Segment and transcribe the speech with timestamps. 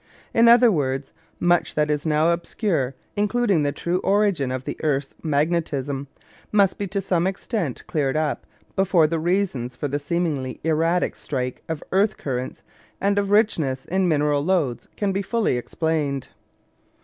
[0.33, 5.13] In other words, much that is now obscure, including the true origin of the earth's
[5.21, 6.07] magnetism,
[6.51, 11.61] must be to some extent cleared up before the reasons for the seemingly erratic strike
[11.69, 12.63] of earth currents
[12.99, 16.29] and of richness in mineral lodes can be fully explained.